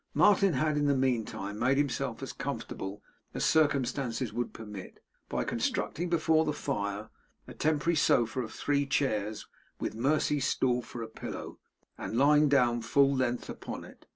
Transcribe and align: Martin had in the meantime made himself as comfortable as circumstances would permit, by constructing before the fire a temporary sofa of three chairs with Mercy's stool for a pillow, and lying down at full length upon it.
Martin 0.15 0.53
had 0.53 0.77
in 0.77 0.87
the 0.87 0.95
meantime 0.97 1.59
made 1.59 1.77
himself 1.77 2.23
as 2.23 2.33
comfortable 2.33 3.03
as 3.35 3.45
circumstances 3.45 4.33
would 4.33 4.51
permit, 4.51 4.99
by 5.29 5.43
constructing 5.43 6.09
before 6.09 6.43
the 6.43 6.51
fire 6.51 7.11
a 7.45 7.53
temporary 7.53 7.95
sofa 7.95 8.41
of 8.41 8.51
three 8.51 8.87
chairs 8.87 9.45
with 9.79 9.93
Mercy's 9.93 10.47
stool 10.47 10.81
for 10.81 11.03
a 11.03 11.07
pillow, 11.07 11.59
and 11.99 12.17
lying 12.17 12.49
down 12.49 12.79
at 12.79 12.83
full 12.83 13.13
length 13.13 13.47
upon 13.47 13.83
it. 13.85 14.07